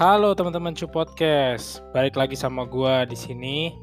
[0.00, 3.76] Halo teman-teman Cu Podcast, balik lagi sama gua di sini.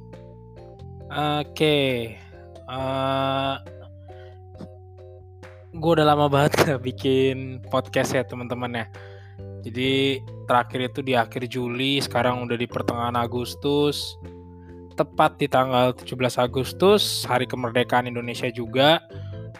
[1.13, 2.17] Oke,
[2.65, 3.61] uh,
[5.77, 8.85] gue udah lama banget bikin podcast ya teman-teman ya.
[9.61, 10.17] Jadi
[10.49, 14.17] terakhir itu di akhir Juli, sekarang udah di pertengahan Agustus.
[14.97, 19.05] Tepat di tanggal 17 Agustus, hari kemerdekaan Indonesia juga.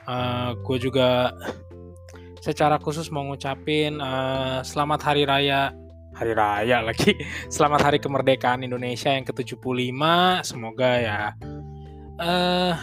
[0.10, 1.38] Uh, gue juga
[2.42, 5.70] secara khusus mau ngucapin uh, selamat hari raya
[6.18, 7.14] hari raya lagi.
[7.54, 10.02] Selamat hari kemerdekaan Indonesia yang ke-75.
[10.42, 11.20] Semoga ya
[12.18, 12.74] uh,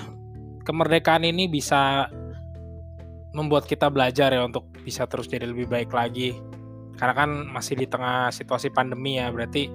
[0.63, 2.07] kemerdekaan ini bisa
[3.35, 6.39] membuat kita belajar ya untuk bisa terus jadi lebih baik lagi.
[6.95, 9.67] Karena kan masih di tengah situasi pandemi ya berarti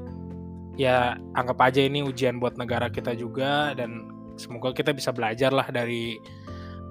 [0.79, 4.07] ya anggap aja ini ujian buat negara kita juga dan
[4.39, 6.15] semoga kita bisa belajar lah dari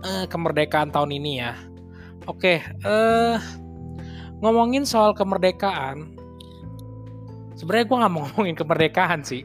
[0.05, 1.57] uh, kemerdekaan tahun ini ya.
[2.29, 3.41] Oke, uh,
[4.45, 6.12] ngomongin soal kemerdekaan,
[7.59, 9.42] sebenarnya gue nggak mau ngomongin kemerdekaan sih.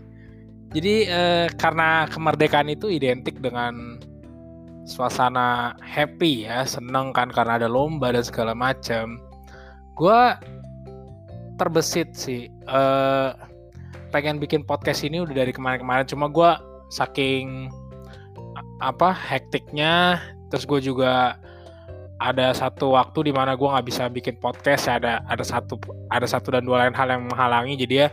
[0.73, 3.97] Jadi uh, karena kemerdekaan itu identik dengan
[4.85, 9.17] suasana happy ya, seneng kan karena ada lomba dan segala macam.
[9.97, 10.21] Gue
[11.57, 13.37] terbesit sih, uh,
[14.09, 16.09] pengen bikin podcast ini udah dari kemarin-kemarin.
[16.09, 16.51] Cuma gue
[16.89, 17.69] saking
[18.81, 21.37] apa hektiknya, terus gue juga
[22.23, 25.75] ada satu waktu di mana gue nggak bisa bikin podcast ada ada satu
[26.07, 27.75] ada satu dan dua lain hal yang menghalangi.
[27.75, 28.07] Jadi ya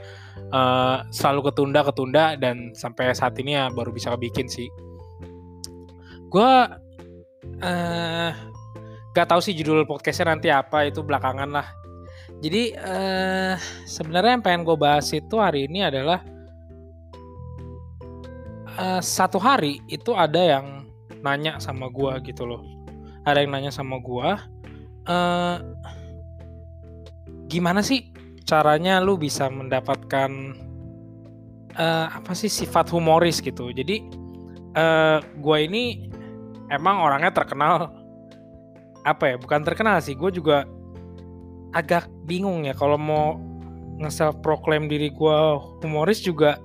[0.51, 4.67] uh, selalu ketunda ketunda dan sampai saat ini ya baru bisa bikin sih.
[6.27, 6.51] Gue
[7.63, 8.31] uh,
[9.15, 11.67] gak tahu sih judul podcastnya nanti apa itu belakangan lah.
[12.43, 13.55] Jadi uh,
[13.87, 16.19] sebenarnya yang pengen gue bahas itu hari ini adalah
[18.75, 20.67] uh, satu hari itu ada yang
[21.21, 22.80] nanya sama gue gitu loh
[23.29, 24.41] ada yang nanya sama gua
[25.09, 25.57] uh,
[27.51, 28.11] gimana sih
[28.47, 30.31] caranya lu bisa mendapatkan
[31.79, 33.71] uh, apa sih sifat humoris gitu?
[33.71, 34.03] Jadi
[34.75, 36.11] uh, gua ini
[36.71, 37.91] emang orangnya terkenal.
[39.03, 40.69] Apa ya bukan terkenal sih gue juga
[41.73, 43.41] agak bingung ya kalau mau
[43.97, 44.37] nge-self
[44.93, 45.39] diri gue
[45.81, 46.61] humoris juga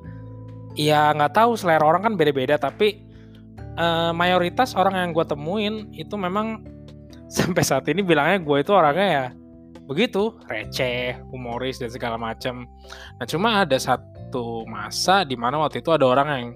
[0.76, 3.05] ya nggak tahu selera orang kan beda-beda tapi
[3.78, 6.64] uh, mayoritas orang yang gue temuin itu memang
[7.36, 9.28] sampai saat ini bilangnya gue itu orangnya ya
[9.86, 12.66] begitu receh, humoris dan segala macam.
[13.22, 16.48] Nah cuma ada satu masa di mana waktu itu ada orang yang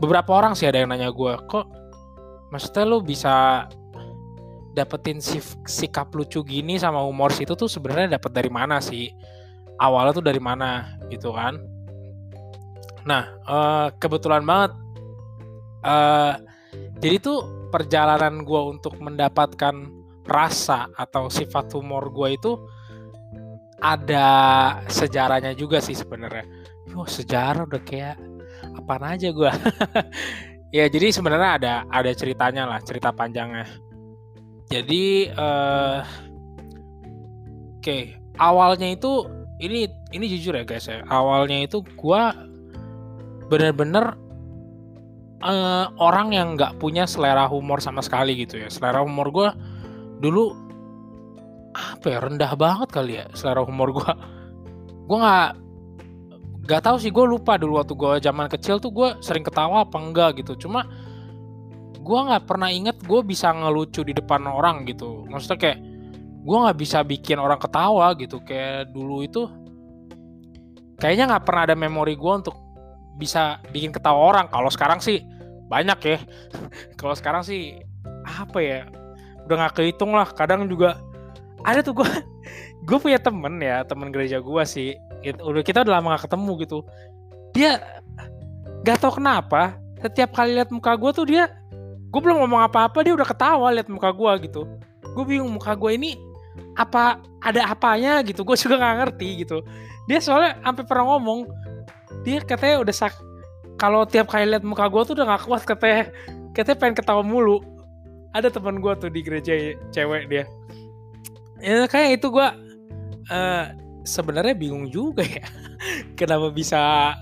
[0.00, 1.68] beberapa orang sih ada yang nanya gue kok
[2.52, 3.64] maksudnya lu bisa
[4.76, 9.08] dapetin sif, sikap lucu gini sama humoris itu tuh sebenarnya dapat dari mana sih?
[9.80, 11.00] Awalnya tuh dari mana?
[11.08, 11.56] Gitu kan.
[13.08, 14.76] Nah uh, kebetulan banget
[15.86, 16.34] uh,
[16.98, 19.86] jadi tuh perjalanan gue untuk mendapatkan
[20.26, 22.52] rasa atau sifat humor gue itu
[23.78, 24.28] ada
[24.90, 26.44] sejarahnya juga sih sebenarnya.
[26.96, 28.18] Oh sejarah udah kayak
[28.74, 29.52] apa aja gue.
[30.76, 33.68] ya jadi sebenarnya ada ada ceritanya lah cerita panjangnya.
[34.66, 36.02] Jadi uh,
[37.78, 39.28] oke okay, awalnya itu
[39.62, 42.22] ini ini jujur ya guys ya awalnya itu gue
[43.46, 44.18] bener-bener
[45.42, 48.68] uh, orang yang nggak punya selera humor sama sekali gitu ya.
[48.70, 49.48] Selera humor gue
[50.20, 50.54] dulu
[51.76, 54.12] apa ya rendah banget kali ya selera humor gue
[55.06, 55.50] gue nggak
[56.66, 59.96] nggak tahu sih gue lupa dulu waktu gue zaman kecil tuh gue sering ketawa apa
[60.02, 60.66] enggak gitu.
[60.66, 60.82] Cuma
[61.94, 65.22] gue nggak pernah inget gue bisa ngelucu di depan orang gitu.
[65.30, 65.78] Maksudnya kayak
[66.42, 68.42] gue nggak bisa bikin orang ketawa gitu.
[68.42, 69.46] Kayak dulu itu
[70.98, 72.65] kayaknya nggak pernah ada memori gue untuk
[73.16, 74.46] bisa bikin ketawa orang.
[74.52, 75.24] Kalau sekarang sih
[75.66, 76.18] banyak ya.
[77.00, 77.80] Kalau sekarang sih
[78.24, 78.80] apa ya?
[79.48, 80.28] Udah nggak kehitung lah.
[80.30, 81.00] Kadang juga
[81.66, 82.08] ada tuh gue
[82.86, 84.94] gue punya temen ya temen gereja gue sih
[85.26, 86.78] udah kita udah lama gak ketemu gitu
[87.50, 87.82] dia
[88.86, 91.50] gak tau kenapa setiap kali lihat muka gue tuh dia
[92.06, 94.62] gue belum ngomong apa-apa dia udah ketawa lihat muka gue gitu
[95.02, 96.14] gue bingung muka gue ini
[96.78, 99.66] apa ada apanya gitu gue juga nggak ngerti gitu
[100.06, 101.50] dia soalnya sampai pernah ngomong
[102.26, 103.14] dia katanya udah sak
[103.78, 106.10] kalau tiap kali lihat muka gue tuh udah gak kuat katanya.
[106.50, 107.62] Katanya pengen ketawa mulu.
[108.34, 110.44] Ada teman gue tuh di gereja cewek dia.
[111.62, 112.48] Ya kayak itu gue
[113.30, 113.64] uh,
[114.02, 115.44] sebenarnya bingung juga ya.
[116.18, 117.12] Kenapa bisa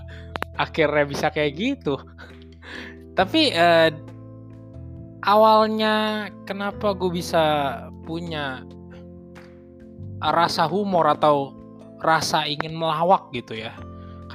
[0.57, 1.99] akhirnya bisa kayak gitu?
[3.13, 3.91] Tapi uh,
[5.23, 7.43] awalnya kenapa gue bisa
[8.03, 8.63] punya
[10.19, 11.51] rasa humor atau
[12.03, 13.71] rasa ingin melawak gitu ya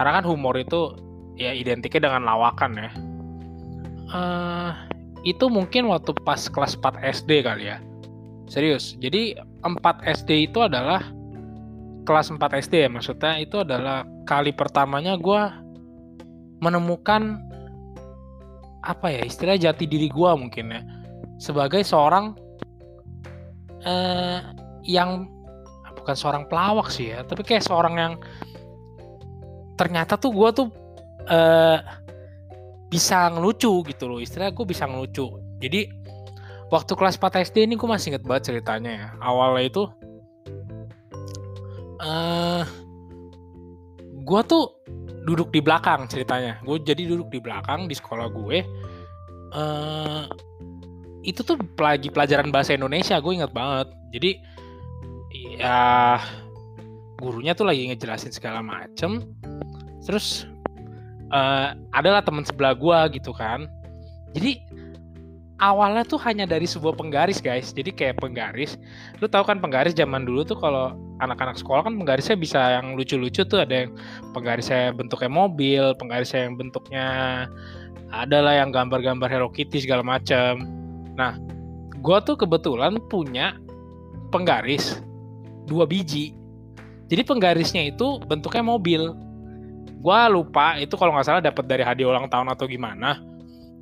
[0.01, 0.97] karena kan humor itu
[1.37, 2.91] ya identiknya dengan lawakan ya.
[4.09, 4.73] Uh,
[5.29, 7.85] itu mungkin waktu pas kelas 4 SD kali ya.
[8.49, 9.77] Serius jadi 4
[10.09, 11.05] SD itu adalah
[12.09, 15.43] kelas 4 SD ya maksudnya itu adalah kali pertamanya gue
[16.65, 17.39] menemukan
[18.81, 20.81] apa ya istilah jati diri gue mungkin ya
[21.37, 22.33] sebagai seorang
[23.85, 24.41] eh,
[24.89, 25.29] yang
[26.01, 28.15] bukan seorang pelawak sih ya tapi kayak seorang yang
[29.81, 30.69] ternyata tuh gue tuh
[31.25, 31.81] eh,
[32.93, 34.21] bisa ngelucu gitu loh.
[34.21, 35.41] Istilahnya gue bisa ngelucu.
[35.63, 35.89] Jadi
[36.69, 39.09] waktu kelas 4 SD ini gue masih inget banget ceritanya ya.
[39.25, 39.83] Awalnya itu
[42.03, 42.65] uh,
[44.21, 44.65] gue tuh
[45.25, 46.59] duduk di belakang ceritanya.
[46.67, 48.59] Gue jadi duduk di belakang di sekolah gue
[49.55, 50.25] uh,
[51.21, 53.89] itu tuh lagi pelajaran bahasa Indonesia gue inget banget.
[54.11, 54.31] Jadi
[55.63, 56.19] ya
[57.21, 59.23] gurunya tuh lagi ngejelasin segala macem
[60.05, 60.49] terus
[61.33, 63.67] uh, adalah teman sebelah gue gitu kan.
[64.37, 64.63] Jadi
[65.61, 67.71] awalnya tuh hanya dari sebuah penggaris guys.
[67.71, 68.81] Jadi kayak penggaris
[69.21, 73.45] lu tahu kan penggaris zaman dulu tuh kalau anak-anak sekolah kan penggarisnya bisa yang lucu-lucu
[73.45, 73.61] tuh.
[73.63, 73.91] Ada yang
[74.33, 77.07] penggarisnya bentuknya mobil penggarisnya yang bentuknya
[78.11, 80.67] adalah yang gambar-gambar Hello Kitty segala macam
[81.15, 81.37] nah
[82.01, 83.61] gue tuh kebetulan punya
[84.33, 85.05] penggaris
[85.69, 86.35] dua biji.
[87.11, 89.13] Jadi penggarisnya itu bentuknya mobil
[90.01, 93.21] gue lupa itu kalau nggak salah dapat dari hadiah ulang tahun atau gimana.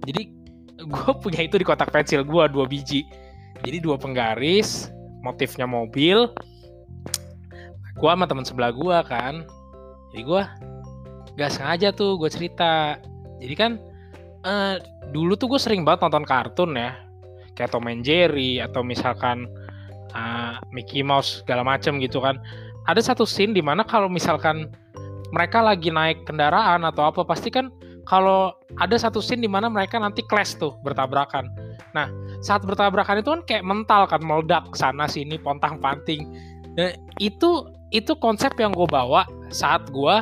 [0.03, 0.35] Jadi
[0.93, 3.06] gue punya itu di kotak pensil gue dua biji.
[3.62, 4.91] Jadi dua penggaris
[5.23, 6.31] motifnya mobil.
[7.99, 9.47] Gue sama teman sebelah gue kan.
[10.15, 10.43] Jadi gue
[11.38, 12.99] gak sengaja tuh gue cerita.
[13.38, 13.73] Jadi kan
[14.43, 14.82] uh,
[15.15, 16.99] dulu tuh gue sering banget nonton kartun ya.
[17.55, 19.50] Kayak Tom and Jerry atau misalkan
[20.15, 22.38] uh, Mickey Mouse segala macem gitu kan.
[22.87, 24.70] Ada satu scene di mana kalau misalkan
[25.33, 27.69] mereka lagi naik kendaraan atau apa pasti kan
[28.09, 31.53] kalau ada satu scene di mana mereka nanti clash tuh bertabrakan.
[31.93, 32.09] Nah
[32.41, 36.25] saat bertabrakan itu kan kayak mental kan meledak sana sini pontang panting.
[36.73, 40.17] Dan itu itu konsep yang gue bawa saat gue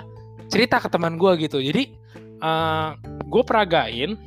[0.50, 1.62] cerita ke teman gue gitu.
[1.62, 1.94] Jadi
[2.42, 2.88] uh, eh,
[3.30, 4.18] gue peragain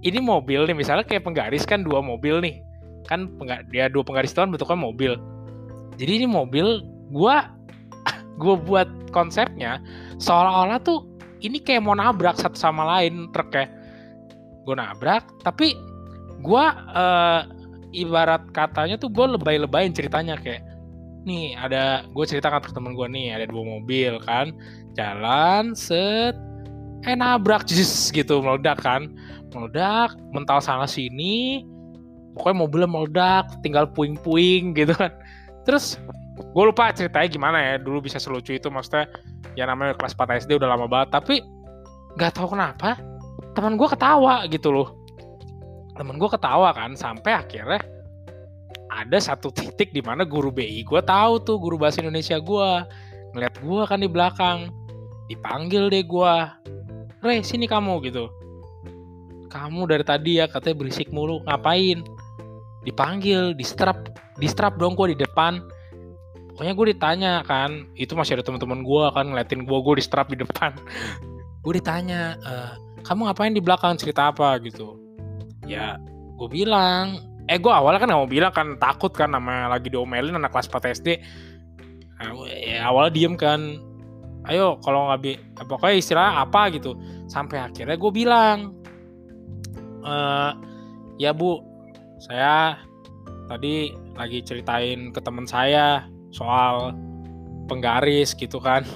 [0.00, 2.64] ini mobil nih misalnya kayak penggaris kan dua mobil nih.
[3.04, 3.28] Kan
[3.68, 5.12] dia dua penggaris itu kan bentuknya mobil.
[6.00, 6.80] Jadi ini mobil
[7.12, 7.36] gue
[8.40, 9.84] gue buat konsepnya
[10.16, 11.04] seolah-olah tuh
[11.44, 13.68] ini kayak mau nabrak satu sama lain truk ya.
[14.64, 15.76] Gue nabrak tapi
[16.40, 16.64] gue
[16.96, 17.40] uh,
[17.92, 20.64] ibarat katanya tuh gue lebay-lebayin ceritanya kayak
[21.28, 24.56] nih ada gue ceritakan ke temen gue nih ada dua mobil kan
[24.96, 26.32] jalan set
[27.04, 29.08] eh nabrak jis gitu meledak kan.
[29.50, 31.66] Meledak mental sana sini
[32.38, 35.10] pokoknya mobilnya meledak tinggal puing-puing gitu kan.
[35.66, 35.98] Terus
[36.40, 39.06] gue lupa ceritanya gimana ya dulu bisa selucu itu maksudnya
[39.54, 41.44] ya namanya kelas 4 SD udah lama banget tapi
[42.16, 42.98] nggak tahu kenapa
[43.54, 44.88] teman gue ketawa gitu loh.
[45.94, 47.82] Teman gue ketawa kan sampai akhirnya
[48.90, 52.68] ada satu titik di mana guru BI gue tahu tuh guru bahasa Indonesia gue
[53.36, 54.58] ngeliat gue kan di belakang
[55.30, 56.34] dipanggil deh gue
[57.20, 58.32] Re sini kamu gitu.
[59.52, 62.00] Kamu dari tadi ya katanya berisik mulu ngapain?
[62.80, 64.08] Dipanggil di strap
[64.40, 65.60] di strap dong gue di depan
[66.60, 70.28] pokoknya gue ditanya kan itu masih ada teman-teman gue kan ngeliatin gue gue di strap
[70.28, 70.76] di depan.
[71.64, 72.52] Gue ditanya e,
[73.00, 73.96] kamu ngapain di belakang?
[73.96, 74.60] Cerita apa?
[74.60, 74.92] Gitu.
[75.64, 75.96] Ya
[76.36, 77.16] gue bilang
[77.48, 80.68] eh gue awalnya kan gak mau bilang kan takut kan namanya lagi diomelin anak kelas
[80.68, 81.08] 4 SD
[82.20, 83.80] nah, ya awalnya diem kan
[84.48, 85.32] ayo kalau nggak bi
[85.64, 86.92] pokoknya istilah apa gitu.
[87.24, 88.76] Sampai akhirnya gue bilang
[90.04, 90.14] e,
[91.16, 91.56] ya bu
[92.20, 92.76] saya
[93.48, 96.94] tadi lagi ceritain ke teman saya soal
[97.66, 98.86] penggaris gitu kan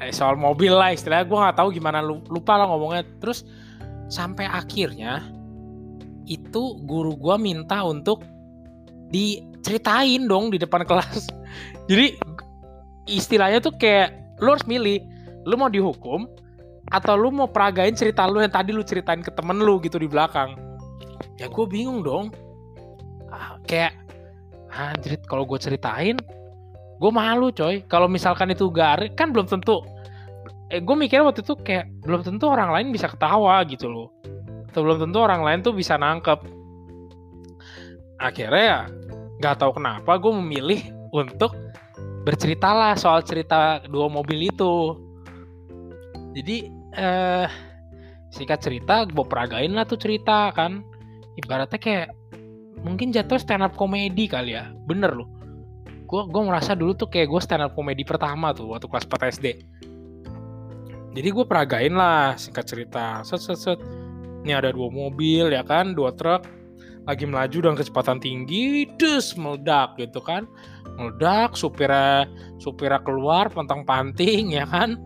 [0.00, 3.44] eh, soal mobil lah istilahnya gue nggak tahu gimana lupa lah ngomongnya terus
[4.08, 5.24] sampai akhirnya
[6.24, 8.24] itu guru gue minta untuk
[9.12, 11.28] diceritain dong di depan kelas.
[11.88, 12.16] Jadi
[13.06, 15.04] istilahnya tuh kayak lu harus milih,
[15.44, 16.26] lu mau dihukum
[16.92, 20.08] atau lu mau peragain cerita lu yang tadi lu ceritain ke temen lu gitu di
[20.08, 20.56] belakang.
[21.36, 22.32] Ya gue bingung dong.
[23.28, 23.92] Ah, kayak
[24.74, 26.18] anjrit kalau gue ceritain
[26.94, 27.82] gue malu coy.
[27.86, 29.82] Kalau misalkan itu garis kan belum tentu
[30.72, 34.08] eh gue mikir waktu itu kayak belum tentu orang lain bisa ketawa gitu loh.
[34.70, 36.40] Atau belum tentu orang lain tuh bisa nangkep.
[38.18, 38.80] Akhirnya ya
[39.42, 40.80] nggak tahu kenapa gue memilih
[41.14, 41.54] untuk
[42.24, 44.98] bercerita lah soal cerita dua mobil itu.
[46.34, 47.46] Jadi eh
[48.34, 50.82] singkat cerita gue peragain lah tuh cerita kan.
[51.34, 52.08] Ibaratnya kayak
[52.82, 54.74] mungkin jatuh stand up komedi kali ya.
[54.88, 55.30] Bener loh.
[56.04, 59.34] Gue gue merasa dulu tuh kayak gue stand up komedi pertama tuh waktu kelas 4
[59.38, 59.46] SD
[61.14, 63.22] jadi gue peragain lah singkat cerita.
[63.22, 63.78] Set set set.
[64.44, 66.42] Ini ada dua mobil ya kan dua truk.
[67.06, 70.44] Lagi melaju dengan kecepatan tinggi des meledak gitu kan.
[70.98, 72.26] Meledak supirnya
[72.58, 74.98] supirnya keluar pentang panting ya kan.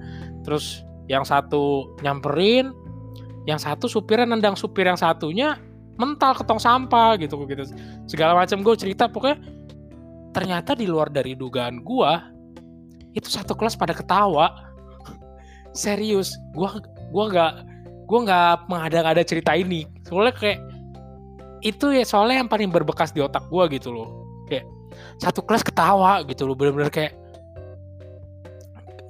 [0.48, 0.80] Terus
[1.12, 2.72] yang satu nyamperin
[3.44, 5.60] yang satu supirnya nendang supir yang satunya
[5.98, 7.66] mental ke tong sampah gitu gitu.
[8.06, 9.42] Segala macam gue cerita pokoknya
[10.30, 12.12] ternyata di luar dari dugaan gue
[13.18, 14.54] itu satu kelas pada ketawa.
[15.74, 16.70] Serius gue
[17.10, 17.52] gue nggak
[18.08, 19.84] gue nggak mengada-ngada cerita ini.
[20.06, 20.60] Soalnya kayak
[21.66, 24.24] itu ya soalnya yang paling berbekas di otak gue gitu loh.
[24.46, 24.70] Kayak
[25.18, 27.12] satu kelas ketawa gitu loh bener-bener kayak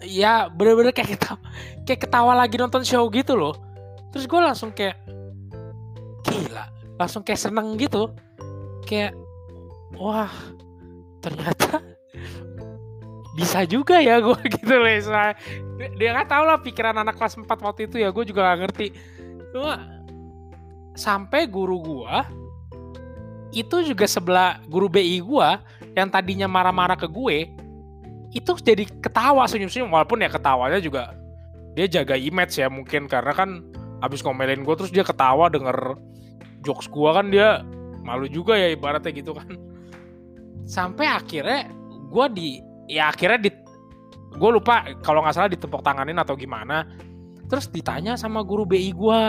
[0.03, 1.39] ya bener-bener kayak ketawa
[1.85, 3.55] kayak ketawa lagi nonton show gitu loh.
[4.17, 4.97] Terus gue langsung kayak
[6.99, 8.13] langsung kayak seneng gitu.
[8.85, 9.15] Kayak
[9.97, 10.31] wah
[11.23, 11.81] ternyata
[13.39, 15.35] bisa juga ya gue gitu loh Soalnya,
[15.95, 18.87] dia nggak tahu lah pikiran anak kelas 4 waktu itu ya gue juga gak ngerti.
[19.55, 19.79] Cuma
[20.99, 22.17] sampai guru gue
[23.55, 25.49] itu juga sebelah guru BI gue
[25.97, 27.49] yang tadinya marah-marah ke gue
[28.35, 29.89] itu jadi ketawa senyum-senyum.
[29.89, 31.17] Walaupun ya ketawanya juga
[31.79, 33.63] dia jaga image ya mungkin karena kan
[34.03, 35.95] abis ngomelin gue terus dia ketawa denger
[36.63, 37.63] jokes gue kan dia
[38.03, 39.55] malu juga ya ibaratnya gitu kan.
[40.65, 41.69] Sampai akhirnya
[42.09, 42.49] gue di
[42.89, 43.51] ya akhirnya di
[44.39, 46.89] gue lupa kalau nggak salah ditepuk tanganin atau gimana.
[47.49, 49.21] Terus ditanya sama guru BI gue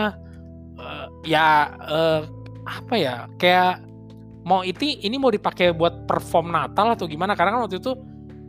[0.80, 2.22] uh, ya uh,
[2.68, 3.84] apa ya kayak
[4.44, 7.36] mau itu ini mau dipakai buat perform Natal atau gimana?
[7.36, 7.96] Karena kan waktu itu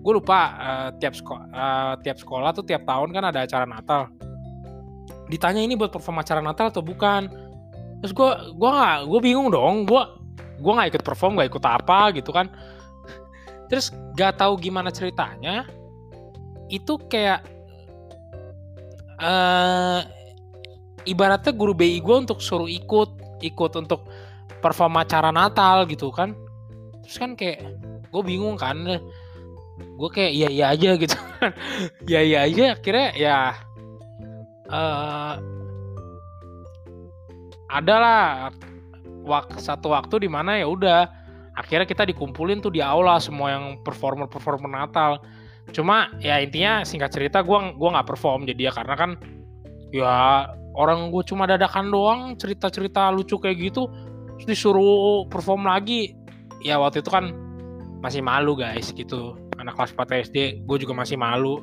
[0.01, 4.11] gue lupa uh, tiap sekolah uh, tiap sekolah tuh tiap tahun kan ada acara Natal.
[5.31, 7.50] Ditanya ini buat perform acara Natal atau bukan
[8.01, 9.85] terus gue gue nggak gue bingung dong.
[9.85, 10.03] Gue
[10.61, 12.49] gue nggak ikut perform nggak ikut apa gitu kan.
[13.71, 15.63] Terus gak tahu gimana ceritanya
[16.67, 17.47] itu kayak
[19.23, 20.03] uh,
[21.07, 24.11] ibaratnya guru BI gue untuk suruh ikut ikut untuk
[24.59, 26.35] perform acara Natal gitu kan.
[27.07, 27.63] Terus kan kayak
[28.11, 28.75] gue bingung kan.
[29.81, 31.51] Gue kayak iya iya aja gitu kan.
[32.11, 33.37] Iya iya aja akhirnya ya
[34.67, 35.35] uh,
[37.71, 38.51] adalah
[39.23, 41.07] wak satu waktu di mana ya udah
[41.55, 45.23] akhirnya kita dikumpulin tuh di aula semua yang performer performer Natal.
[45.71, 49.11] Cuma ya intinya singkat cerita gue gua nggak perform jadi ya karena kan
[49.95, 53.87] ya orang gue cuma dadakan doang cerita cerita lucu kayak gitu
[54.39, 56.17] terus disuruh perform lagi.
[56.61, 57.31] Ya waktu itu kan
[58.01, 61.61] masih malu guys gitu anak kelas 4 SD gue juga masih malu.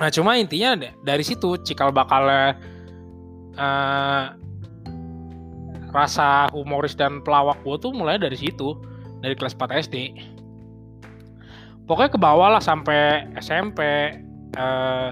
[0.00, 2.56] Nah cuma intinya dari situ cikal bakalnya
[3.60, 4.41] uh,
[5.92, 8.74] rasa humoris dan pelawak gue tuh mulai dari situ
[9.20, 9.96] dari kelas 4 SD
[11.86, 13.80] pokoknya ke bawah lah sampai SMP
[14.56, 15.08] eh,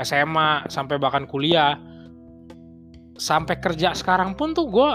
[0.00, 1.78] SMA sampai bahkan kuliah.
[3.20, 4.88] Sampai kerja sekarang pun tuh gue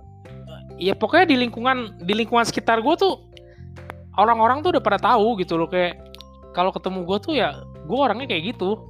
[0.86, 3.26] ya pokoknya di lingkungan di lingkungan sekitar gue tuh
[4.16, 5.98] orang-orang tuh udah pada tahu gitu loh kayak
[6.54, 8.80] kalau ketemu gue tuh ya gue orangnya kayak gitu.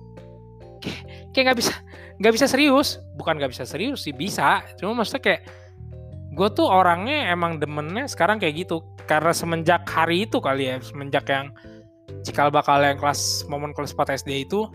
[1.33, 1.75] Kayak nggak bisa
[2.19, 3.01] nggak bisa serius.
[3.19, 4.63] Bukan nggak bisa serius sih bisa.
[4.79, 5.43] Cuma maksudnya kayak
[6.35, 8.83] gue tuh orangnya emang demennya sekarang kayak gitu.
[9.05, 11.53] Karena semenjak hari itu kali ya semenjak yang
[12.25, 14.69] cikal bakal yang kelas momen kelas 4 SD itu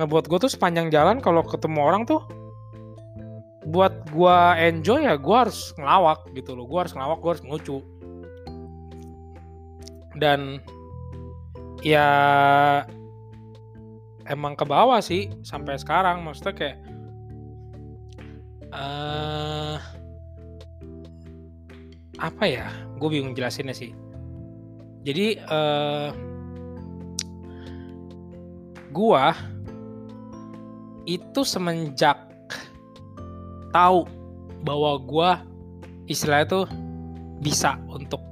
[0.00, 2.24] ngebuat gue tuh sepanjang jalan kalau ketemu orang tuh
[3.68, 6.64] buat gue enjoy ya gue harus ngelawak gitu loh.
[6.66, 7.78] Gue harus ngelawak gue harus ngelucu
[10.18, 10.60] dan
[11.82, 12.06] ya
[14.28, 16.22] emang ke bawah sih sampai sekarang.
[16.22, 16.78] Maksudnya kayak
[18.70, 19.76] uh,
[22.18, 22.66] apa ya?
[22.98, 23.90] Gue bingung jelasinnya sih.
[25.02, 26.14] Jadi uh,
[28.94, 29.34] gua
[31.08, 32.14] itu semenjak
[33.74, 34.06] tahu
[34.62, 35.30] bahwa gua
[36.06, 36.66] istilahnya tuh
[37.42, 38.22] bisa untuk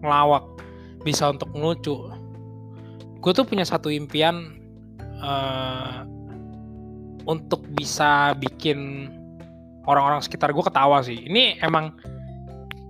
[0.00, 0.44] ngelawak
[1.04, 2.08] bisa untuk ngelucu
[3.20, 4.63] gue tuh punya satu impian
[5.24, 6.04] uh,
[7.24, 9.08] untuk bisa bikin
[9.88, 11.24] orang-orang sekitar gue ketawa sih.
[11.24, 11.96] Ini emang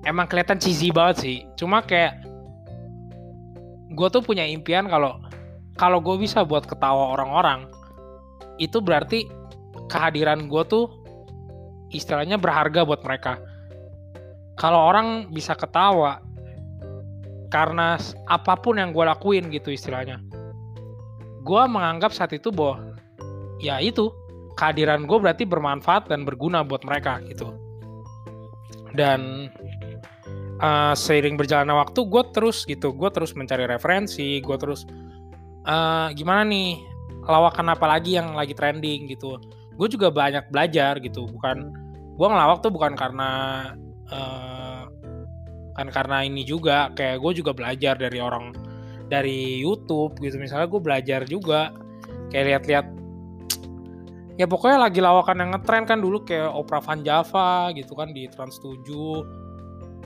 [0.02, 1.36] emang kelihatan cheesy banget sih.
[1.54, 2.26] Cuma kayak
[3.94, 5.22] gue tuh punya impian kalau
[5.78, 7.70] kalau gue bisa buat ketawa orang-orang
[8.58, 9.26] itu berarti
[9.90, 10.90] kehadiran gue tuh
[11.94, 13.38] istilahnya berharga buat mereka.
[14.54, 16.22] Kalau orang bisa ketawa
[17.50, 20.18] karena apa pun yang gue lakuin gitu istilahnya
[21.44, 22.96] gue menganggap saat itu bahwa
[23.60, 24.08] ya itu
[24.56, 27.52] kehadiran gue berarti bermanfaat dan berguna buat mereka gitu.
[28.96, 29.52] Dan
[30.62, 34.88] uh, seiring berjalannya waktu gue terus gitu gue terus mencari referensi gue terus
[35.68, 36.80] uh, gimana nih
[37.24, 39.36] lawakan apa lagi yang lagi trending gitu.
[39.74, 41.68] Gue juga banyak belajar gitu bukan
[42.14, 43.30] gue ngelawak tuh bukan karena
[44.08, 44.86] uh,
[45.74, 48.54] kan karena ini juga kayak gue juga belajar dari orang
[49.08, 50.37] dari YouTube gitu.
[50.40, 51.75] Misalnya gue belajar juga
[52.32, 52.87] kayak lihat-lihat
[54.34, 58.26] ya pokoknya lagi lawakan yang ngetren kan dulu kayak Opera Van Java gitu kan di
[58.26, 58.82] Trans 7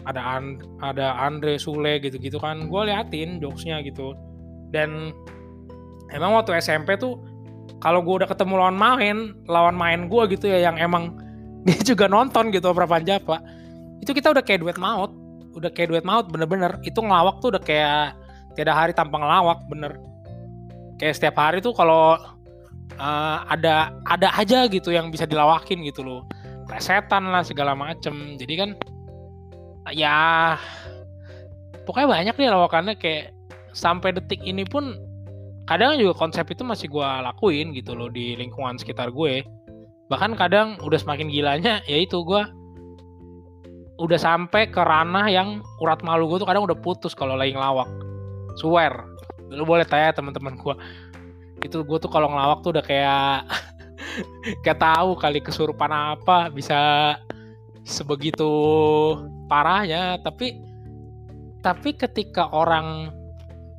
[0.05, 2.69] ada And ada Andre Sule gitu-gitu kan.
[2.69, 4.13] Gue liatin jokesnya gitu.
[4.73, 5.13] Dan
[6.13, 7.17] emang waktu SMP tuh
[7.81, 11.15] kalau gue udah ketemu lawan main lawan main gue gitu ya yang emang
[11.69, 13.41] dia juga nonton gitu Opera Van Java
[14.03, 15.13] itu kita udah kayak duet maut.
[15.59, 16.79] Udah kayak duet maut bener-bener.
[16.87, 18.15] Itu ngelawak tuh udah kayak
[18.59, 19.95] tidak hari tanpa ngelawak bener.
[20.99, 22.19] Kayak setiap hari tuh kalau
[22.99, 26.27] uh, ada ada aja gitu yang bisa dilawakin gitu loh.
[26.67, 28.35] Presetan lah segala macem.
[28.35, 28.71] Jadi kan
[29.95, 30.59] ya
[31.87, 32.95] pokoknya banyak nih lawakannya.
[32.99, 33.31] Kayak
[33.71, 34.99] sampai detik ini pun
[35.71, 39.47] kadang juga konsep itu masih gue lakuin gitu loh di lingkungan sekitar gue.
[40.11, 42.43] Bahkan kadang udah semakin gilanya yaitu gue
[43.99, 48.08] udah sampai ke ranah yang urat malu gue tuh kadang udah putus kalau lagi ngelawak.
[48.59, 49.07] Swear.
[49.49, 50.75] Lu boleh tanya teman-teman gue.
[51.63, 53.47] Itu gue tuh kalau ngelawak tuh udah kayak
[54.67, 57.15] kayak tahu kali kesurupan apa bisa
[57.89, 58.51] sebegitu
[59.49, 60.61] parahnya tapi
[61.65, 63.11] tapi ketika orang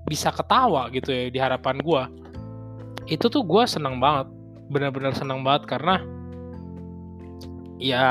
[0.10, 2.04] bisa ketawa gitu ya di harapan gue
[3.06, 4.28] itu tuh gue seneng banget
[4.74, 6.02] bener-bener seneng banget karena
[7.78, 8.08] ya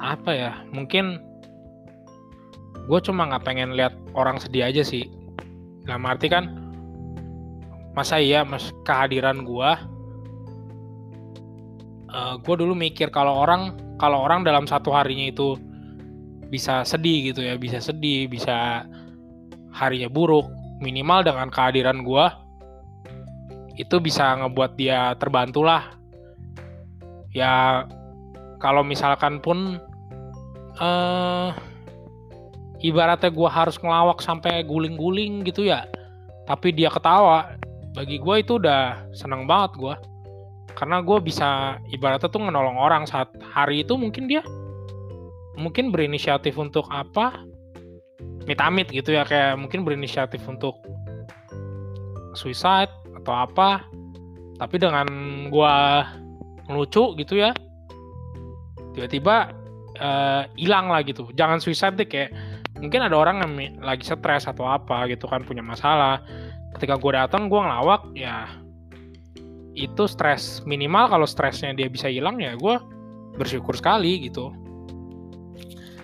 [0.00, 1.20] apa ya mungkin
[2.88, 5.08] gue cuma nggak pengen lihat orang sedih aja sih.
[5.84, 6.48] Dalam arti kan
[7.96, 9.70] masa iya mas kehadiran gue
[12.14, 15.58] uh, gue dulu mikir kalau orang kalau orang dalam satu harinya itu
[16.46, 18.86] bisa sedih gitu ya bisa sedih bisa
[19.74, 20.46] harinya buruk
[20.78, 22.24] minimal dengan kehadiran gue
[23.80, 25.96] itu bisa ngebuat dia terbantu lah.
[27.32, 27.88] Ya
[28.60, 29.80] kalau misalkan pun
[30.76, 31.56] uh,
[32.80, 35.86] ibaratnya gue harus ngelawak sampai guling-guling gitu ya.
[36.48, 37.56] Tapi dia ketawa.
[37.90, 39.94] Bagi gue itu udah seneng banget gue
[40.78, 43.04] karena gue bisa ibaratnya tuh menolong orang.
[43.04, 44.42] Saat hari itu mungkin dia
[45.58, 47.44] mungkin berinisiatif untuk apa?
[48.48, 49.26] Mitamit gitu ya.
[49.28, 50.80] Kayak mungkin berinisiatif untuk
[52.32, 52.90] suicide
[53.20, 53.84] atau apa.
[54.56, 55.08] Tapi dengan
[55.48, 55.76] gue
[56.68, 57.50] ngelucu gitu ya
[58.90, 59.60] tiba-tiba
[60.00, 61.28] Eh, hilang uh, lah gitu.
[61.36, 62.32] Jangan suicide deh kayak
[62.80, 63.52] mungkin ada orang yang
[63.84, 66.24] lagi stres atau apa gitu kan punya masalah.
[66.76, 68.48] Ketika gue datang gue ngelawak ya
[69.76, 72.76] itu stres minimal kalau stresnya dia bisa hilang ya gue
[73.36, 74.50] bersyukur sekali gitu.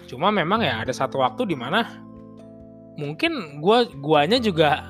[0.07, 2.05] Cuma memang ya ada satu waktu di mana
[3.01, 4.85] mungkin gue guanya juga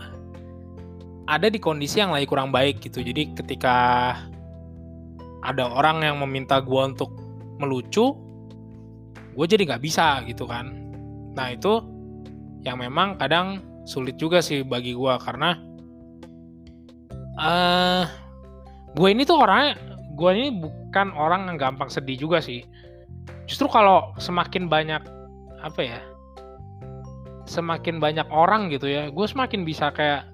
[1.26, 3.02] ada di kondisi yang lagi kurang baik gitu.
[3.02, 3.74] Jadi ketika
[5.46, 7.14] ada orang yang meminta gue untuk
[7.62, 8.12] melucu
[9.36, 10.85] gue jadi nggak bisa gitu kan
[11.36, 11.84] nah itu
[12.64, 15.54] yang memang kadang sulit juga sih bagi gue karena
[17.38, 18.04] uh,
[18.96, 19.78] gue ini tuh orangnya
[20.16, 22.64] gue ini bukan orang yang gampang sedih juga sih.
[23.46, 25.04] Justru kalau semakin banyak
[25.62, 26.00] apa ya
[27.46, 30.26] semakin banyak orang gitu ya gue semakin bisa kayak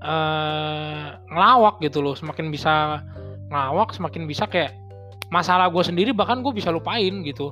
[0.00, 2.14] uh, ngelawak gitu loh.
[2.14, 3.02] Semakin bisa
[3.50, 4.72] ngelawak semakin bisa kayak
[5.28, 7.50] masalah gue sendiri bahkan gue bisa lupain gitu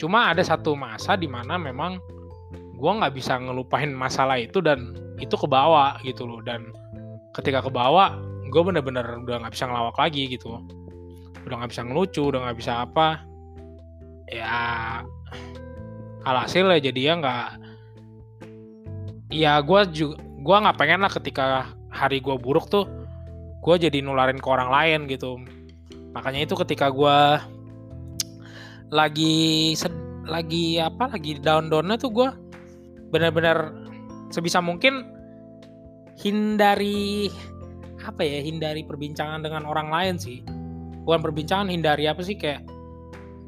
[0.00, 2.00] Cuma ada satu masa di mana memang
[2.80, 6.40] gue nggak bisa ngelupain masalah itu dan itu ke bawah gitu loh.
[6.40, 6.72] Dan
[7.36, 8.16] ketika ke bawah,
[8.48, 10.56] gue bener-bener udah nggak bisa ngelawak lagi gitu.
[11.44, 13.20] Udah nggak bisa ngelucu, udah nggak bisa apa.
[14.32, 14.56] Ya
[16.24, 17.46] alhasil ya jadi ya nggak
[19.32, 21.46] ya gue juga gue nggak pengen lah ketika
[21.92, 22.84] hari gue buruk tuh
[23.60, 25.40] gue jadi nularin ke orang lain gitu
[26.12, 27.18] makanya itu ketika gue
[28.90, 29.94] lagi sed,
[30.26, 32.28] lagi apa lagi down downnya tuh gue
[33.10, 33.74] benar-benar
[34.30, 35.06] sebisa mungkin
[36.18, 37.30] hindari
[38.02, 40.42] apa ya hindari perbincangan dengan orang lain sih.
[41.06, 42.66] Bukan perbincangan hindari apa sih kayak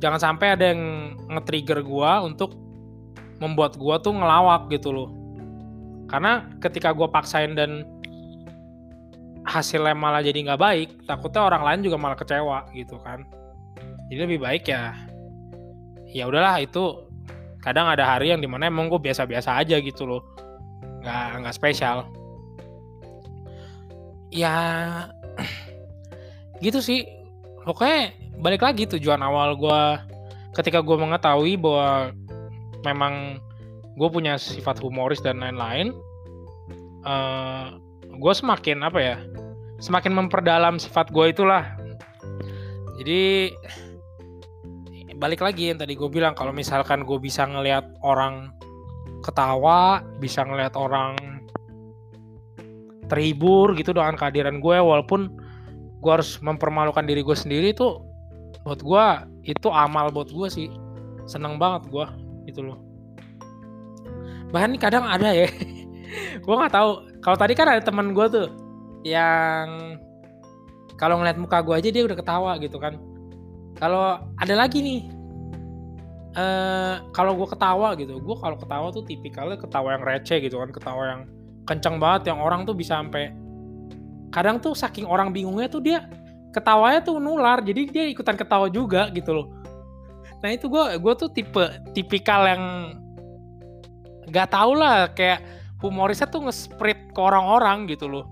[0.02, 2.56] jangan sampai ada yang nge-trigger gue untuk
[3.38, 5.10] membuat gue tuh ngelawak gitu loh.
[6.10, 7.86] Karena ketika gue paksain dan
[9.42, 13.26] hasilnya malah jadi nggak baik takutnya orang lain juga malah kecewa gitu kan.
[14.10, 14.92] Jadi lebih baik ya
[16.12, 17.08] ya udahlah itu
[17.64, 20.22] kadang ada hari yang di mana emang gue biasa-biasa aja gitu loh.
[21.02, 22.08] Nggak nggak spesial.
[24.28, 24.54] Ya
[26.64, 27.08] gitu sih.
[27.62, 29.82] Pokoknya balik lagi tujuan awal gue
[30.58, 32.10] ketika gue mengetahui bahwa
[32.82, 33.38] memang
[33.94, 35.94] gue punya sifat humoris dan lain-lain
[37.06, 37.66] uh, eh,
[38.10, 39.16] gue semakin apa ya
[39.82, 41.74] semakin memperdalam sifat gue itulah.
[43.02, 43.50] Jadi
[45.22, 48.50] balik lagi yang tadi gue bilang kalau misalkan gue bisa ngelihat orang
[49.22, 51.14] ketawa bisa ngelihat orang
[53.06, 55.30] terhibur gitu dengan kehadiran gue walaupun
[56.02, 58.02] gue harus mempermalukan diri gue sendiri tuh
[58.66, 59.06] buat gue
[59.46, 60.68] itu amal buat gue sih.
[61.26, 62.06] Seneng banget gue
[62.50, 62.82] gitu loh.
[64.50, 65.46] Bahkan kadang ada ya
[66.44, 66.90] gue nggak tahu.
[67.22, 68.48] Kalau tadi kan ada teman gue tuh
[69.06, 69.98] yang
[70.98, 72.98] kalau ngeliat muka gue aja dia udah ketawa gitu kan
[73.78, 75.00] kalau ada lagi nih
[76.36, 80.70] uh, kalau gue ketawa gitu gue kalau ketawa tuh tipikalnya ketawa yang receh gitu kan
[80.72, 81.22] ketawa yang
[81.68, 83.30] kencang banget yang orang tuh bisa sampai
[84.32, 86.08] kadang tuh saking orang bingungnya tuh dia
[86.52, 89.46] ketawanya tuh nular jadi dia ikutan ketawa juga gitu loh.
[90.44, 91.64] Nah itu gue gue tuh tipe
[91.96, 92.62] tipikal yang
[94.28, 95.40] nggak tau lah kayak
[95.80, 98.24] humorisnya tuh nge-spread ke orang-orang gitu loh.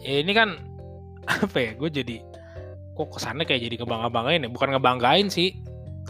[0.00, 0.60] Ya ini kan
[1.44, 2.16] apa ya gue jadi
[3.00, 4.50] kok kesannya kayak jadi kebangga-banggain ya?
[4.52, 5.56] Bukan ngebanggain sih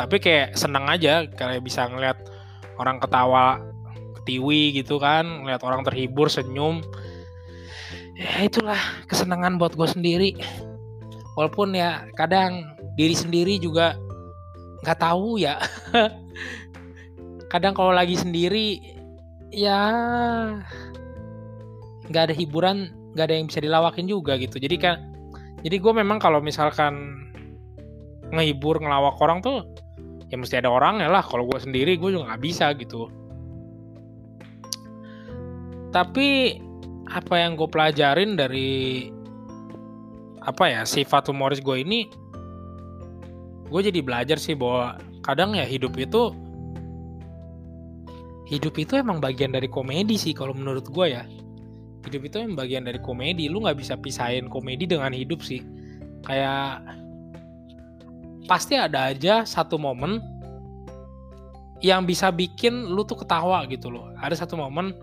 [0.00, 2.16] tapi kayak seneng aja kayak bisa ngeliat
[2.80, 3.60] orang ketawa
[4.22, 6.80] ketiwi gitu kan ngeliat orang terhibur senyum.
[8.16, 10.36] Ya itulah kesenangan buat gue sendiri.
[11.36, 13.96] Walaupun ya kadang diri sendiri juga
[14.84, 15.60] nggak tahu ya.
[17.50, 18.78] Kadang kalau lagi sendiri
[19.50, 19.82] ya
[22.06, 24.62] nggak ada hiburan nggak ada yang bisa dilawakin juga gitu.
[24.62, 25.09] Jadi kan
[25.60, 27.26] jadi gue memang kalau misalkan
[28.32, 29.66] ngehibur ngelawak orang tuh
[30.30, 31.20] ya mesti ada orang ya lah.
[31.20, 33.10] Kalau gue sendiri gue juga nggak bisa gitu.
[35.90, 36.56] Tapi
[37.10, 39.10] apa yang gue pelajarin dari
[40.40, 42.06] apa ya sifat humoris gue ini
[43.68, 46.32] gue jadi belajar sih bahwa kadang ya hidup itu
[48.48, 51.26] hidup itu emang bagian dari komedi sih kalau menurut gue ya
[52.06, 55.60] hidup itu emang bagian dari komedi lu nggak bisa pisahin komedi dengan hidup sih
[56.24, 56.80] kayak
[58.48, 60.20] pasti ada aja satu momen
[61.80, 64.96] yang bisa bikin lu tuh ketawa gitu loh ada satu momen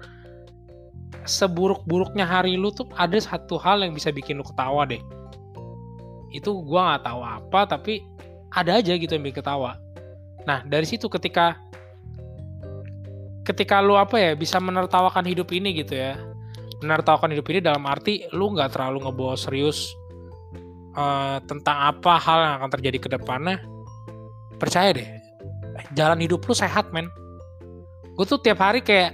[1.27, 5.03] seburuk-buruknya hari lu tuh ada satu hal yang bisa bikin lu ketawa deh.
[6.31, 7.93] Itu gua nggak tahu apa tapi
[8.55, 9.77] ada aja gitu yang bikin ketawa.
[10.47, 11.59] Nah dari situ ketika
[13.43, 16.19] ketika lu apa ya bisa menertawakan hidup ini gitu ya,
[16.83, 19.93] menertawakan hidup ini dalam arti lu nggak terlalu ngebawa serius
[20.93, 23.61] uh, tentang apa hal yang akan terjadi ke depannya.
[24.57, 25.09] Percaya deh,
[25.93, 27.09] jalan hidup lu sehat men.
[28.17, 29.13] Gue tuh tiap hari kayak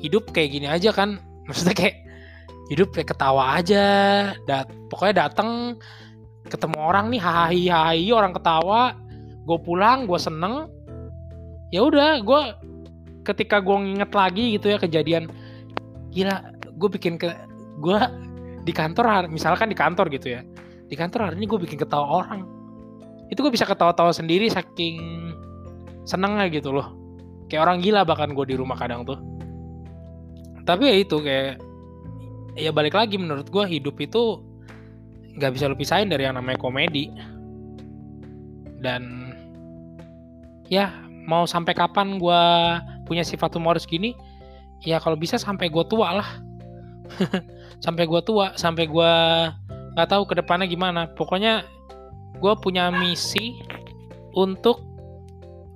[0.00, 1.96] hidup kayak gini aja kan maksudnya kayak
[2.72, 3.86] hidup kayak ketawa aja
[4.48, 5.76] dat pokoknya dateng
[6.48, 8.96] ketemu orang nih hahi hahi orang ketawa
[9.44, 10.70] gue pulang gue seneng
[11.70, 12.42] ya udah gue
[13.26, 15.30] ketika gue nginget lagi gitu ya kejadian
[16.10, 16.49] gila
[16.80, 17.28] gue bikin ke
[17.80, 18.00] gue
[18.64, 20.40] di kantor misalkan di kantor gitu ya.
[20.88, 22.42] Di kantor hari ini gue bikin ketawa orang.
[23.30, 24.98] Itu gue bisa ketawa-tawa sendiri saking
[26.08, 26.96] senengnya gitu loh.
[27.46, 29.20] Kayak orang gila bahkan gue di rumah kadang tuh.
[30.64, 31.62] Tapi ya itu kayak
[32.58, 34.42] ya balik lagi menurut gue hidup itu
[35.38, 37.12] nggak bisa lu pisahin dari yang namanya komedi.
[38.80, 39.30] Dan
[40.66, 40.90] ya
[41.28, 42.42] mau sampai kapan gue
[43.06, 44.16] punya sifat humoris gini?
[44.82, 46.49] Ya kalau bisa sampai gue tua lah
[47.84, 49.12] sampai gue tua sampai gue
[49.96, 51.10] nggak tahu ke depannya gimana.
[51.14, 51.66] Pokoknya
[52.38, 53.60] gue punya misi
[54.36, 54.80] untuk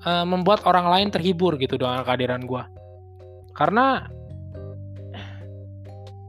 [0.06, 2.62] uh, membuat orang lain terhibur gitu dengan kehadiran gue
[3.54, 4.10] karena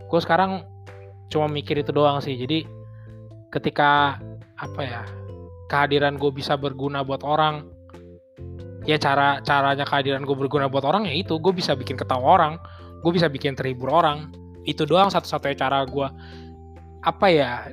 [0.06, 0.66] gue sekarang
[1.30, 2.38] cuma mikir itu doang sih.
[2.38, 2.66] Jadi
[3.50, 4.22] ketika
[4.56, 5.02] apa ya
[5.68, 7.66] kehadiran gue bisa berguna buat orang
[8.86, 11.42] ya cara caranya kehadiran gue berguna buat orang ya itu.
[11.42, 12.54] Gue bisa bikin ketawa orang
[13.06, 14.34] gue bisa bikin terhibur orang
[14.66, 16.08] itu doang satu-satunya cara gue
[17.06, 17.70] apa ya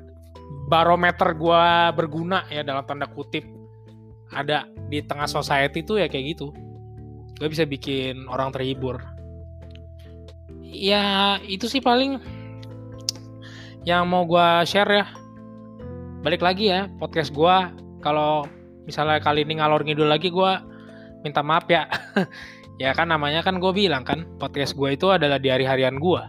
[0.69, 1.65] barometer gue
[1.97, 3.45] berguna ya dalam tanda kutip.
[4.33, 6.53] Ada di tengah society tuh ya kayak gitu.
[7.37, 9.01] Gue bisa bikin orang terhibur.
[10.63, 12.21] Ya itu sih paling
[13.85, 15.07] yang mau gue share ya.
[16.23, 17.57] Balik lagi ya podcast gue
[18.01, 18.47] kalau
[18.89, 20.53] misalnya kali ini ngalor ngidul lagi gue
[21.25, 21.89] minta maaf ya.
[22.81, 26.23] Ya kan namanya kan gue bilang kan podcast gue itu adalah di hari harian gue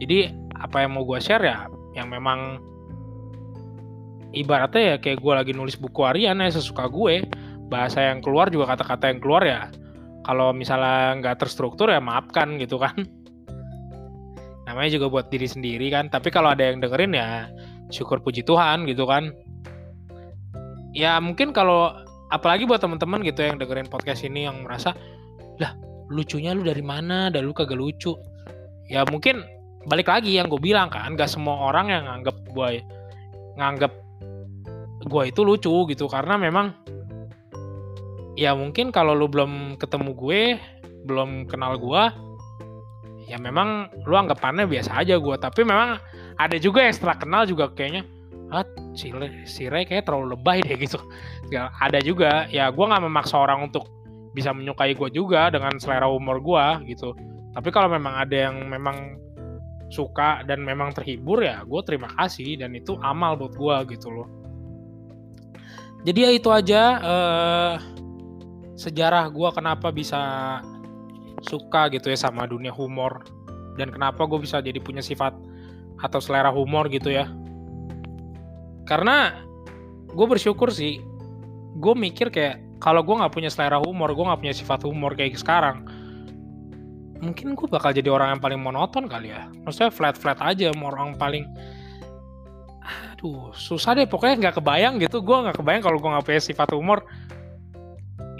[0.00, 2.60] jadi apa yang mau gue share ya yang memang
[4.32, 7.26] ibaratnya ya kayak gue lagi nulis buku harian ya sesuka gue
[7.70, 9.70] bahasa yang keluar juga kata-kata yang keluar ya.
[10.26, 12.94] Kalau misalnya nggak terstruktur ya maafkan gitu kan.
[14.66, 17.50] Namanya juga buat diri sendiri kan tapi kalau ada yang dengerin ya
[17.90, 19.34] syukur puji Tuhan gitu kan.
[20.94, 21.94] Ya mungkin kalau
[22.34, 24.94] apalagi buat teman-teman gitu yang dengerin podcast ini yang merasa
[25.58, 25.74] lah
[26.10, 27.30] lucunya lu dari mana?
[27.30, 28.14] Dan lu kagak lucu.
[28.90, 29.46] Ya mungkin
[29.88, 32.68] balik lagi yang gue bilang kan gak semua orang yang nganggap gue
[33.56, 33.92] nganggap
[35.06, 36.04] gue itu lucu gitu.
[36.08, 36.72] Karena memang
[38.36, 40.42] ya mungkin kalau lu belum ketemu gue
[41.08, 42.02] belum kenal gue
[43.24, 45.96] ya memang lu anggapannya biasa aja gue tapi memang
[46.36, 48.04] ada juga yang setelah kenal juga kayaknya
[48.50, 48.66] ah
[48.98, 49.14] si,
[49.46, 50.98] si Ray kayak terlalu lebay deh gitu.
[51.54, 52.50] Ada juga.
[52.50, 53.86] Ya gue nggak memaksa orang untuk
[54.30, 57.14] bisa menyukai gue juga dengan selera humor gue gitu.
[57.50, 59.18] Tapi kalau memang ada yang memang
[59.90, 64.28] suka dan memang terhibur ya gue terima kasih dan itu amal buat gue gitu loh.
[66.06, 67.74] Jadi ya itu aja uh,
[68.78, 70.22] sejarah gue kenapa bisa
[71.44, 73.20] suka gitu ya sama dunia humor
[73.76, 75.36] dan kenapa gue bisa jadi punya sifat
[76.00, 77.28] atau selera humor gitu ya.
[78.88, 79.44] Karena
[80.08, 81.02] gue bersyukur sih
[81.76, 85.36] gue mikir kayak kalau gue nggak punya selera humor gue nggak punya sifat humor kayak
[85.38, 85.86] sekarang
[87.20, 89.48] mungkin gue bakal jadi orang yang paling monoton kali ya.
[89.64, 91.44] Maksudnya flat flat aja orang paling
[93.14, 95.20] aduh susah deh pokoknya nggak kebayang gitu.
[95.20, 97.04] Gue nggak kebayang kalau gue nggak punya sifat humor.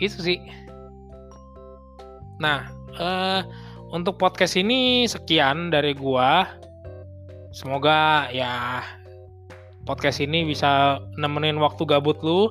[0.00, 0.40] Itu sih.
[2.40, 3.44] Nah uh,
[3.92, 6.30] untuk podcast ini sekian dari gue
[7.52, 8.80] semoga ya
[9.84, 12.48] podcast ini bisa nemenin waktu gabut lu.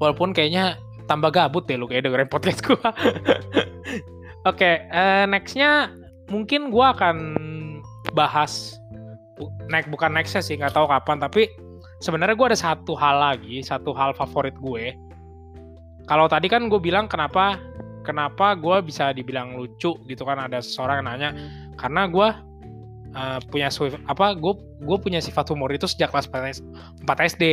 [0.00, 2.78] Walaupun kayaknya tambah gabut deh lu kayak dengerin podcast gue
[4.48, 5.92] oke okay, uh, eh, nextnya
[6.30, 7.16] mungkin gue akan
[8.14, 8.78] bahas
[9.72, 11.48] naik bukan nextnya sih nggak tahu kapan tapi
[12.00, 14.96] sebenarnya gue ada satu hal lagi satu hal favorit gue.
[16.08, 17.60] Kalau tadi kan gue bilang kenapa
[18.02, 21.36] kenapa gue bisa dibilang lucu gitu kan ada seseorang nanya
[21.76, 22.28] karena gue
[23.14, 23.68] uh, punya
[24.08, 27.44] apa gue gue punya sifat humor itu sejak kelas 4 SD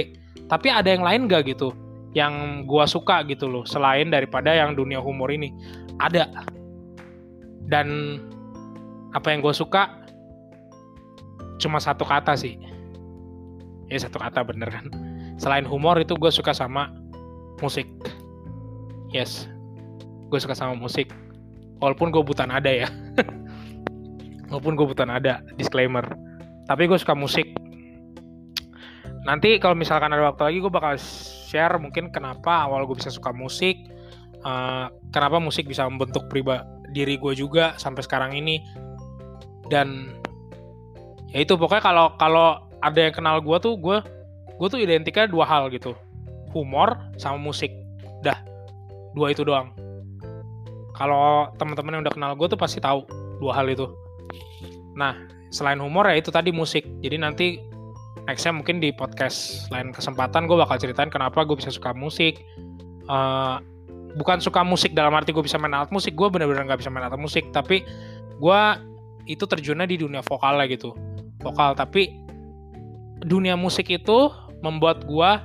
[0.47, 1.75] tapi ada yang lain gak gitu
[2.15, 5.53] yang gue suka gitu loh selain daripada yang dunia humor ini?
[6.01, 6.31] Ada
[7.67, 8.19] dan
[9.11, 9.91] apa yang gue suka
[11.59, 12.55] cuma satu kata sih.
[13.87, 14.87] Ya satu kata bener kan?
[15.39, 16.91] Selain humor itu gue suka sama
[17.63, 17.87] musik.
[19.11, 19.47] Yes.
[20.27, 21.11] Gue suka sama musik.
[21.79, 22.89] Walaupun gue buta nada ya.
[24.51, 26.03] Walaupun gue buta nada disclaimer.
[26.67, 27.47] Tapi gue suka musik.
[29.23, 30.95] Nanti kalau misalkan ada waktu lagi gue bakal
[31.47, 33.75] share mungkin kenapa awal gue bisa suka musik
[34.43, 38.63] uh, kenapa musik bisa membentuk pribadi diri gue juga sampai sekarang ini.
[39.67, 40.15] Dan
[41.31, 42.47] ya itu pokoknya kalau kalau
[42.79, 43.97] ada yang kenal gue tuh gue
[44.57, 45.95] gue tuh identiknya dua hal gitu.
[46.55, 47.71] Humor sama musik.
[48.23, 48.39] Dah
[49.13, 49.73] dua itu doang.
[50.97, 53.05] Kalau teman-teman yang udah kenal gue tuh pasti tahu
[53.37, 53.85] dua hal itu.
[54.97, 55.13] Nah
[55.51, 56.83] selain humor ya itu tadi musik.
[57.03, 57.47] Jadi nanti
[58.27, 62.43] nextnya mungkin di podcast lain kesempatan gue bakal ceritain kenapa gue bisa suka musik.
[63.07, 63.63] Uh,
[64.17, 67.05] bukan suka musik dalam arti gue bisa main alat musik gue bener-bener nggak bisa main
[67.05, 67.85] alat musik tapi
[68.37, 68.61] gue
[69.27, 70.95] itu terjunnya di dunia vokal lah gitu.
[71.43, 72.15] Vokal tapi
[73.21, 74.31] dunia musik itu
[74.63, 75.43] membuat gua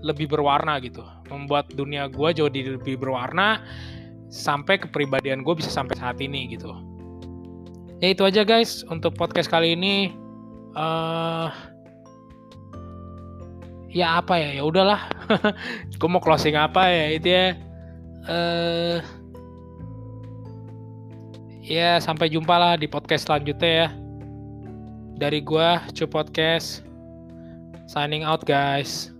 [0.00, 1.04] lebih berwarna gitu.
[1.28, 3.62] Membuat dunia gua jadi lebih berwarna
[4.26, 6.72] sampai kepribadian gue bisa sampai saat ini gitu.
[8.02, 10.12] Ya itu aja guys untuk podcast kali ini.
[10.76, 11.48] Uh,
[13.88, 14.60] ya apa ya?
[14.60, 15.08] Ya udahlah.
[15.96, 17.16] Gue mau closing apa ya?
[17.16, 17.56] Itu ya
[18.28, 18.98] uh,
[21.62, 23.88] ya sampai jumpa lah di podcast selanjutnya ya.
[25.16, 26.84] Dari gua Cu Podcast
[27.88, 29.15] signing out guys